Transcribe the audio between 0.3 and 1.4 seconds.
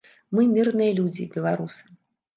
Мы мірныя людзі,